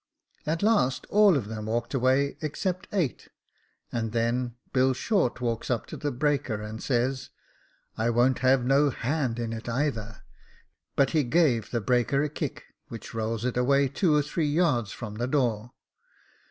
At 0.47 0.63
last 0.63 1.05
all 1.11 1.37
of 1.37 1.47
them 1.47 1.67
walked 1.67 1.93
away 1.93 2.35
except 2.41 2.87
eight, 2.91 3.27
and 3.91 4.13
then 4.13 4.55
Bill 4.73 4.93
Short 4.95 5.39
walks 5.41 5.69
up 5.69 5.85
to 5.85 5.95
the 5.95 6.09
breaker 6.11 6.59
and 6.59 6.81
says," 6.81 7.29
*I 7.99 8.09
won't 8.09 8.39
have 8.39 8.65
no 8.65 8.89
hand 8.89 9.37
in 9.37 9.53
it 9.53 9.69
either;' 9.69 10.23
but 10.95 11.11
he 11.11 11.23
gave 11.23 11.69
the 11.69 11.81
breaker 11.81 12.23
a 12.23 12.29
kick, 12.29 12.63
which 12.87 13.13
rolls 13.13 13.45
it 13.45 13.57
away 13.57 13.87
two 13.89 14.15
or 14.15 14.23
three 14.23 14.47
yards 14.49 14.91
from 14.91 15.17
the 15.17 15.27
door. 15.27 15.69